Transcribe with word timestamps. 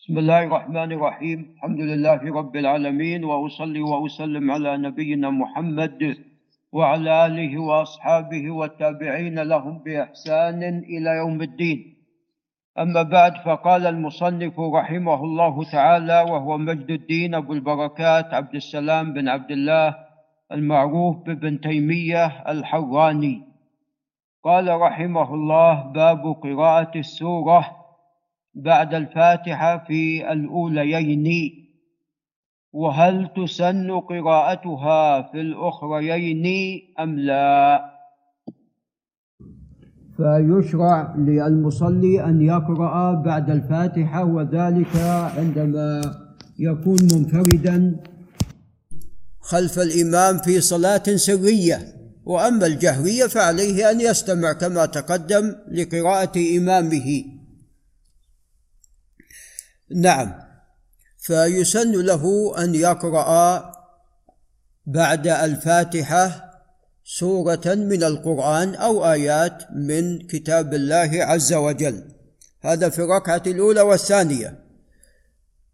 بسم 0.00 0.18
الله 0.18 0.42
الرحمن 0.42 0.92
الرحيم. 0.92 1.38
الحمد 1.56 1.80
لله 1.80 2.20
رب 2.24 2.56
العالمين 2.56 3.24
وأصلي 3.24 3.80
وأسلم 3.84 4.50
على 4.50 4.76
نبينا 4.76 5.30
محمد 5.30 6.16
وعلى 6.72 7.26
آله 7.26 7.52
وأصحابه 7.60 8.50
والتابعين 8.50 9.38
لهم 9.38 9.78
بإحسان 9.84 10.62
إلى 10.88 11.10
يوم 11.20 11.42
الدين. 11.42 11.78
أما 12.78 13.02
بعد 13.02 13.44
فقال 13.44 13.86
المصنف 13.86 14.60
رحمه 14.60 15.24
الله 15.24 15.64
تعالى 15.64 16.18
وهو 16.32 16.58
مجد 16.58 16.90
الدين 16.90 17.34
أبو 17.34 17.52
البركات 17.52 18.34
عبد 18.34 18.54
السلام 18.54 19.12
بن 19.12 19.28
عبد 19.28 19.50
الله 19.50 19.96
المعروف 20.52 21.16
بابن 21.16 21.60
تيمية 21.60 22.48
الحراني. 22.48 23.42
قال 24.44 24.80
رحمه 24.80 25.34
الله 25.34 25.92
باب 25.92 26.22
قراءة 26.42 26.98
السورة 26.98 27.79
بعد 28.54 28.94
الفاتحة 28.94 29.84
في 29.86 30.32
الأوليين 30.32 31.52
وهل 32.72 33.28
تسن 33.36 33.90
قراءتها 33.90 35.22
في 35.22 35.40
الأخريين 35.40 36.46
أم 37.00 37.18
لا؟ 37.18 37.84
فيشرع 40.16 41.14
للمصلي 41.18 42.24
أن 42.24 42.42
يقرأ 42.42 43.14
بعد 43.14 43.50
الفاتحة 43.50 44.24
وذلك 44.24 44.96
عندما 45.36 46.00
يكون 46.58 46.98
منفردا 47.02 47.96
خلف 49.40 49.78
الإمام 49.78 50.38
في 50.38 50.60
صلاة 50.60 51.02
سرية. 51.16 51.78
وأما 52.24 52.66
الجهرية 52.66 53.26
فعليه 53.26 53.90
أن 53.90 54.00
يستمع 54.00 54.52
كما 54.52 54.86
تقدم 54.86 55.54
لقراءة 55.72 56.58
إمامه. 56.58 57.39
نعم. 59.96 60.34
فيسن 61.18 61.92
له 61.92 62.54
أن 62.64 62.74
يقرأ 62.74 63.72
بعد 64.86 65.26
الفاتحة 65.26 66.50
سورة 67.04 67.62
من 67.66 68.02
القرآن 68.04 68.74
أو 68.74 69.12
آيات 69.12 69.62
من 69.72 70.26
كتاب 70.26 70.74
الله 70.74 71.10
عز 71.12 71.52
وجل. 71.52 72.04
هذا 72.60 72.88
في 72.88 72.98
الركعة 72.98 73.42
الأولى 73.46 73.80
والثانية. 73.80 74.64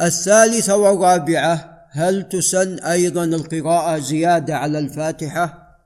الثالثة 0.00 0.76
والرابعة 0.76 1.86
هل 1.90 2.28
تسن 2.28 2.78
أيضا 2.78 3.24
القراءة 3.24 3.98
زيادة 3.98 4.56
على 4.56 4.78
الفاتحة؟ 4.78 5.78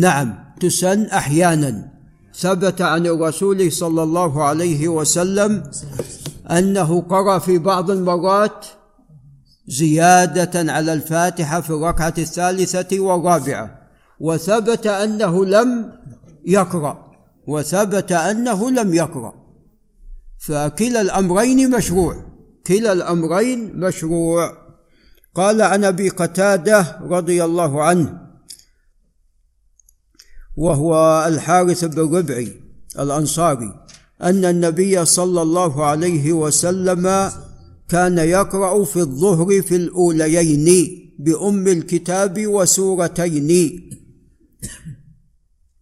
نعم 0.00 0.54
تسن 0.60 1.06
أحيانا. 1.06 1.93
ثبت 2.36 2.82
عن 2.82 3.06
الرسول 3.06 3.72
صلى 3.72 4.02
الله 4.02 4.44
عليه 4.44 4.88
وسلم 4.88 5.62
أنه 6.50 7.00
قرأ 7.00 7.38
في 7.38 7.58
بعض 7.58 7.90
المرات 7.90 8.66
زيادة 9.66 10.72
على 10.72 10.92
الفاتحة 10.92 11.60
في 11.60 11.70
الركعة 11.70 12.14
الثالثة 12.18 13.00
والرابعة 13.00 13.78
وثبت 14.20 14.86
أنه 14.86 15.44
لم 15.44 15.92
يقرأ 16.46 17.04
وثبت 17.46 18.12
أنه 18.12 18.70
لم 18.70 18.94
يقرأ. 18.94 19.32
فكلا 20.38 21.00
الأمرين 21.00 21.70
مشروع 21.70 22.16
كلا 22.66 22.92
الأمرين 22.92 23.80
مشروع. 23.80 24.52
قال 25.34 25.62
عن 25.62 25.84
أبي 25.84 26.08
قتادة 26.08 26.98
رضي 27.02 27.44
الله 27.44 27.82
عنه 27.82 28.23
وهو 30.56 31.24
الحارث 31.28 31.84
بن 31.84 32.16
ربعي 32.16 32.52
الأنصاري 32.98 33.84
أن 34.22 34.44
النبي 34.44 35.04
صلى 35.04 35.42
الله 35.42 35.84
عليه 35.84 36.32
وسلم 36.32 37.30
كان 37.88 38.18
يقرأ 38.18 38.84
في 38.84 38.96
الظهر 38.96 39.62
في 39.62 39.76
الأوليين 39.76 40.88
بأم 41.18 41.68
الكتاب 41.68 42.46
وسورتين. 42.46 43.80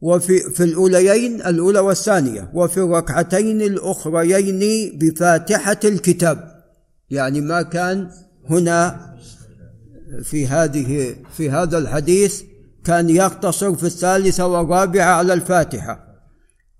وفي 0.01 0.39
في 0.39 0.65
الأوليين 0.65 1.35
الأولى 1.35 1.79
والثانية 1.79 2.51
وفي 2.55 2.79
الركعتين 2.79 3.63
الأخريين 3.63 4.93
بفاتحة 4.99 5.81
الكتاب. 5.85 6.63
يعني 7.11 7.41
ما 7.41 7.63
كان 7.63 8.11
هنا 8.51 9.13
في 10.23 10.47
هذه 10.47 11.17
في 11.37 11.51
هذا 11.51 11.79
الحديث 11.79 12.43
كان 12.85 13.11
يقتصر 13.11 13.75
في 13.75 13.85
الثالثه 13.87 14.47
والرابعه 14.47 15.15
على 15.15 15.33
الفاتحة. 15.33 16.13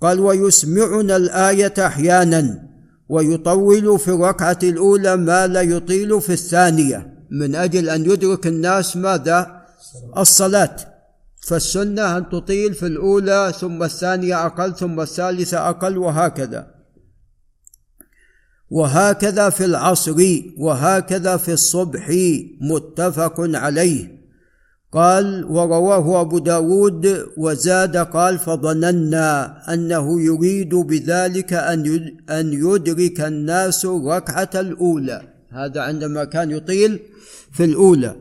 قال 0.01 0.21
ويسمعنا 0.21 1.17
الآية 1.17 1.75
أحيانا 1.79 2.69
ويطول 3.09 3.99
في 3.99 4.09
الركعة 4.09 4.59
الأولى 4.63 5.17
ما 5.17 5.47
لا 5.47 5.61
يطيل 5.61 6.21
في 6.21 6.33
الثانية. 6.33 7.27
من 7.31 7.55
أجل 7.55 7.91
أن 7.91 8.11
يدرك 8.11 8.47
الناس 8.47 8.97
ماذا؟ 8.97 9.63
الصلاة. 10.19 10.77
فالسنة 11.47 12.17
أن 12.17 12.29
تطيل 12.29 12.75
في 12.75 12.87
الأولى 12.87 13.53
ثم 13.61 13.83
الثانية 13.83 14.47
أقل 14.47 14.75
ثم 14.75 15.01
الثالثة 15.01 15.69
أقل 15.69 15.99
وهكذا. 15.99 16.67
وهكذا 18.71 19.51
في 19.51 19.65
العصر 19.65 20.17
وهكذا 20.59 21.37
في 21.37 21.53
الصبح 21.53 22.11
متفق 22.61 23.35
عليه. 23.39 24.22
قال 24.93 25.45
ورواه 25.45 26.21
أبو 26.21 26.39
داود 26.39 27.27
وزاد 27.37 27.97
قال 27.97 28.39
فظننا 28.39 29.63
أنه 29.75 30.21
يريد 30.21 30.75
بذلك 30.75 31.53
أن 32.31 32.53
يدرك 32.53 33.21
الناس 33.21 33.85
الركعة 33.85 34.51
الأولى. 34.55 35.23
هذا 35.51 35.81
عندما 35.81 36.25
كان 36.25 36.51
يطيل 36.51 37.01
في 37.53 37.65
الأولى. 37.65 38.17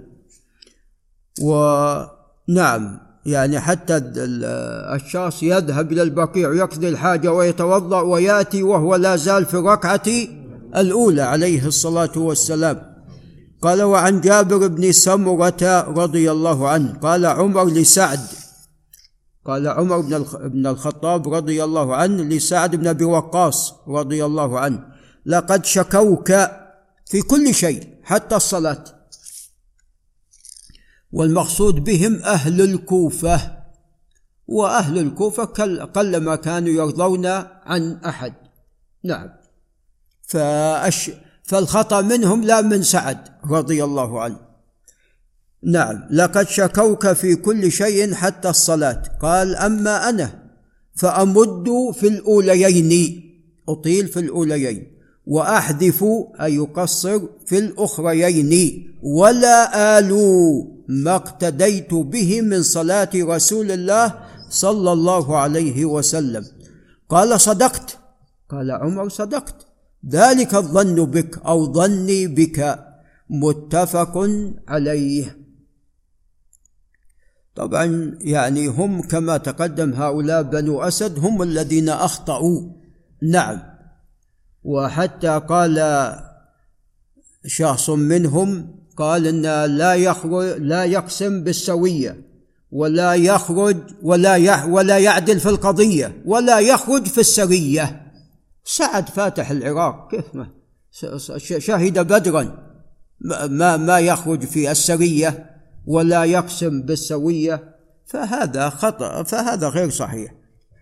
ونعم 1.41 2.99
يعني 3.25 3.59
حتى 3.59 4.01
الشخص 4.95 5.43
يذهب 5.43 5.91
إلى 5.91 6.01
البقيع 6.01 6.53
يقضي 6.53 6.89
الحاجة 6.89 7.33
ويتوضأ 7.33 8.01
ويأتي 8.01 8.63
وهو 8.63 8.95
لا 8.95 9.15
زال 9.15 9.45
في 9.45 9.53
الركعة 9.53 10.07
الأولى 10.75 11.21
عليه 11.21 11.67
الصلاة 11.67 12.17
والسلام. 12.17 12.90
قال 13.61 13.81
وعن 13.81 14.21
جابر 14.21 14.67
بن 14.67 14.91
سمرة 14.91 15.81
رضي 15.81 16.31
الله 16.31 16.69
عنه 16.69 16.93
قال 16.93 17.25
عمر 17.25 17.65
لسعد. 17.65 18.19
قال 19.45 19.67
عمر 19.67 19.99
بن 20.47 20.67
الخطاب 20.67 21.33
رضي 21.33 21.63
الله 21.63 21.95
عنه 21.95 22.23
لسعد 22.23 22.75
بن 22.75 22.87
أبي 22.87 23.05
وقاص 23.05 23.73
رضي 23.87 24.25
الله 24.25 24.59
عنه. 24.59 24.85
لقد 25.25 25.65
شكوك 25.65 26.31
في 27.05 27.21
كل 27.21 27.53
شيء 27.53 27.87
حتى 28.03 28.35
الصلاة. 28.35 28.83
والمقصود 31.11 31.75
بهم 31.83 32.15
أهل 32.15 32.61
الكوفة 32.61 33.57
وأهل 34.47 34.99
الكوفة 34.99 35.43
قلما 35.85 36.35
كانوا 36.35 36.69
يرضون 36.69 37.25
عن 37.65 37.99
أحد. 38.05 38.33
نعم. 39.03 39.29
فأش 40.27 41.11
فالخطأ 41.43 42.01
منهم 42.01 42.43
لا 42.43 42.61
من 42.61 42.83
سعد 42.83 43.17
رضي 43.51 43.83
الله 43.83 44.21
عنه. 44.21 44.39
نعم 45.63 46.03
لقد 46.11 46.47
شكوك 46.47 47.13
في 47.13 47.35
كل 47.35 47.71
شيء 47.71 48.13
حتى 48.13 48.49
الصلاة. 48.49 49.03
قال 49.21 49.55
أما 49.55 50.09
أنا 50.09 50.51
فأمد 50.95 51.69
في 51.93 52.07
الأوليين 52.07 53.21
أطيل 53.69 54.07
في 54.07 54.19
الأوليين 54.19 54.97
وأحذف 55.27 56.05
أي 56.41 56.55
يقصر 56.55 57.19
في 57.45 57.57
الأخريين 57.57 58.51
ولا 59.03 59.99
آلو 59.99 60.83
ما 60.87 61.15
اقتديت 61.15 61.93
به 61.93 62.41
من 62.41 62.63
صلاة 62.63 63.09
رسول 63.15 63.71
الله 63.71 64.13
صلى 64.49 64.91
الله 64.91 65.37
عليه 65.37 65.85
وسلم. 65.85 66.45
قال 67.09 67.41
صدقت. 67.41 67.97
قال 68.49 68.71
عمر 68.71 69.09
صدقت. 69.09 69.70
ذلك 70.09 70.55
الظن 70.55 71.05
بك 71.05 71.37
أو 71.45 71.73
ظني 71.73 72.27
بك 72.27 72.79
متفق 73.29 74.29
عليه. 74.67 75.37
طبعا 77.55 78.17
يعني 78.21 78.67
هم 78.67 79.01
كما 79.01 79.37
تقدم 79.37 79.93
هؤلاء 79.93 80.41
بنو 80.41 80.81
أسد 80.81 81.19
هم 81.19 81.41
الذين 81.41 81.89
أخطأوا. 81.89 82.61
نعم. 83.21 83.61
وحتى 84.63 85.41
قال 85.49 85.79
شخص 87.45 87.89
منهم 87.89 88.75
قال 88.97 89.27
إن 89.27 89.75
لا 89.77 89.93
يخرج 89.93 90.61
لا 90.61 90.83
يقسم 90.83 91.43
بالسوية 91.43 92.21
ولا 92.71 93.13
يخرج 93.13 93.77
ولا 94.03 94.65
ولا 94.65 94.97
يعدل 94.97 95.39
في 95.39 95.49
القضية 95.49 96.21
ولا 96.25 96.59
يخرج 96.59 97.05
في 97.07 97.17
السرية. 97.17 98.10
سعد 98.63 99.09
فاتح 99.09 99.51
العراق. 99.51 100.11
كيف 100.11 100.35
ما 100.35 100.47
شهد 101.37 101.99
بدرا. 101.99 102.71
ما 103.49 103.77
ما 103.77 103.99
يخرج 103.99 104.45
في 104.45 104.71
السرية 104.71 105.49
ولا 105.85 106.23
يقسم 106.23 106.81
بالسوية. 106.81 107.75
فهذا 108.05 108.69
خطأ 108.69 109.23
فهذا 109.23 109.69
غير 109.69 109.89
صحيح. 109.89 110.33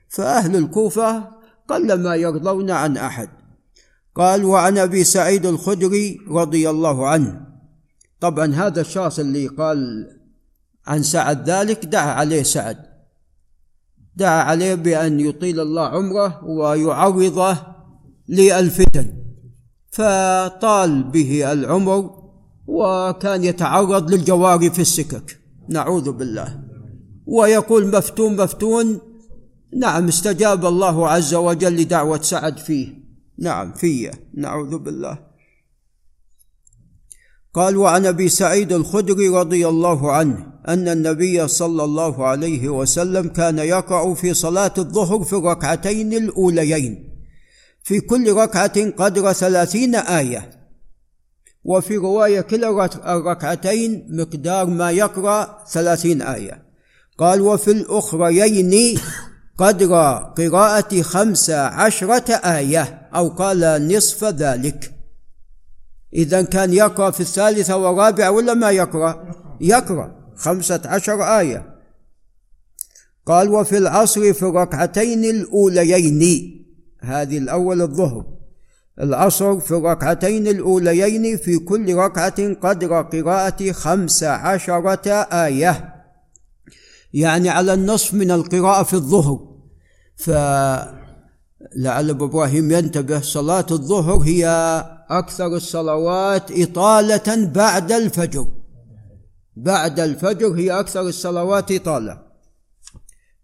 فأهل 0.09 0.55
الكوفة 0.55 1.27
قلما 1.67 2.15
يرضون 2.15 2.71
عن 2.71 2.97
أحد 2.97 3.29
قال 4.15 4.45
وعن 4.45 4.77
أبي 4.77 5.03
سعيد 5.03 5.45
الخدري 5.45 6.17
رضي 6.29 6.69
الله 6.69 7.07
عنه. 7.07 7.41
طبعا 8.19 8.53
هذا 8.55 8.81
الشخص 8.81 9.19
اللي 9.19 9.47
قال 9.47 10.07
عن 10.87 11.03
سعد 11.03 11.49
ذلك 11.49 11.85
دعا 11.85 12.11
عليه 12.11 12.43
سعد. 12.43 12.88
دعا 14.19 14.41
عليه 14.43 14.75
بأن 14.75 15.19
يطيل 15.19 15.59
الله 15.59 15.87
عمره 15.87 16.43
ويعرضه 16.43 17.57
للفتن 18.29 19.13
فطال 19.91 21.03
به 21.03 21.51
العمر 21.53 22.09
وكان 22.67 23.43
يتعرض 23.43 24.11
للجواري 24.11 24.69
في 24.69 24.81
السكك. 24.81 25.39
نعوذ 25.69 26.11
بالله. 26.11 26.59
ويقول 27.25 27.97
مفتون 27.97 28.35
مفتون 28.41 28.99
نعم 29.77 30.07
استجاب 30.07 30.65
الله 30.65 31.09
عز 31.09 31.33
وجل 31.33 31.75
لدعوة 31.75 32.21
سعد 32.21 32.57
فيه. 32.57 32.87
نعم 33.39 33.73
فيه. 33.73 34.11
نعوذ 34.33 34.77
بالله. 34.77 35.28
قال 37.53 37.77
وعن 37.77 38.05
أبي 38.05 38.29
سعيد 38.29 38.73
الخدري 38.73 39.29
رضي 39.29 39.67
الله 39.67 40.11
عنه 40.11 40.47
أن 40.67 40.87
النبي 40.87 41.47
صلى 41.47 41.83
الله 41.83 42.27
عليه 42.27 42.69
وسلم 42.69 43.27
كان 43.27 43.59
يقرا 43.59 44.13
في 44.13 44.33
صلاة 44.33 44.73
الظهر 44.77 45.23
في 45.23 45.33
الركعتين 45.33 46.13
الأوليين. 46.13 47.09
في 47.83 47.99
كل 47.99 48.33
ركعة 48.33 48.89
قدر 48.89 49.33
ثلاثين 49.33 49.95
آية. 49.95 50.49
وفي 51.63 51.97
رواية 51.97 52.41
كلا 52.41 52.89
الركعتين 53.15 54.07
مقدار 54.09 54.65
ما 54.65 54.91
يقرأ 54.91 55.63
ثلاثين 55.71 56.21
آية. 56.21 56.63
قال 57.17 57.41
وفي 57.41 57.71
الأخريين 57.71 58.99
قدر 59.57 59.93
قراءة 60.37 61.01
خمس 61.01 61.49
عشرة 61.49 62.33
آية 62.33 63.09
أو 63.15 63.29
قال 63.29 63.87
نصف 63.87 64.23
ذلك. 64.23 64.98
إذا 66.13 66.41
كان 66.41 66.73
يقرأ 66.73 67.11
في 67.11 67.19
الثالثة 67.19 67.77
والرابعة 67.77 68.31
ولا 68.31 68.53
ما 68.53 68.71
يقرأ؟ 68.71 69.31
يقرأ. 69.61 70.19
خمسة 70.35 70.81
عشر 70.85 71.23
آية. 71.23 71.75
قال 73.25 73.49
وفي 73.49 73.77
العصر 73.77 74.33
في 74.33 74.43
الركعتين 74.43 75.25
الأوليين. 75.25 76.55
هذه 77.01 77.37
الأول 77.37 77.81
الظهر. 77.81 78.25
العصر 79.01 79.59
في 79.59 79.71
الركعتين 79.71 80.47
الأوليين 80.47 81.37
في 81.37 81.57
كل 81.57 81.95
ركعة 81.95 82.53
قدر 82.53 83.01
قراءة 83.01 83.71
خمس 83.71 84.23
عشرة 84.23 85.09
آية. 85.45 85.95
يعني 87.13 87.49
على 87.49 87.73
النصف 87.73 88.13
من 88.13 88.31
القراءة 88.31 88.83
في 88.83 88.93
الظهر. 88.93 89.39
فلعل 90.15 90.89
أبو 92.09 92.25
إبراهيم 92.25 92.71
ينتبه 92.71 93.21
صلاة 93.21 93.65
الظهر 93.71 94.17
هي 94.17 94.45
أكثر 95.11 95.47
الصلوات 95.47 96.51
إطالة 96.51 97.45
بعد 97.45 97.91
الفجر. 97.91 98.47
بعد 99.55 99.99
الفجر 99.99 100.47
هي 100.47 100.79
أكثر 100.79 101.01
الصلوات 101.01 101.71
إطالة. 101.71 102.21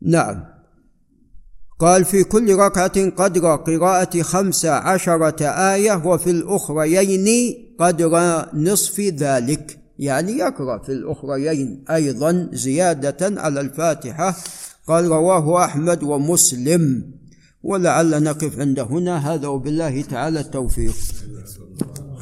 نعم. 0.02 0.44
قال 1.80 2.06
في 2.06 2.24
كل 2.24 2.56
ركعة 2.56 3.10
قدر 3.10 3.56
قراءة 3.56 4.22
خمس 4.22 4.66
عشرة 4.66 5.46
آية 5.46 6.08
وفي 6.08 6.30
الأخريين 6.30 7.56
قدر 7.80 8.46
نصف 8.54 9.00
ذلك. 9.00 9.80
يعني 10.00 10.32
يقرأ 10.32 10.78
في 10.84 10.92
الأخريين 10.92 11.86
أيضا 11.90 12.50
زيادة 12.54 13.42
على 13.42 13.62
الفاتحة. 13.62 14.36
قال 14.88 15.06
رواه 15.06 15.66
أحمد 15.66 16.04
ومسلم. 16.04 17.12
ولعل 17.66 18.24
نقف 18.24 18.60
عند 18.60 18.80
هنا. 18.80 19.16
هذا 19.18 19.48
وبالله 19.48 20.02
تعالى 20.02 20.40
التوفيق. 20.40 20.96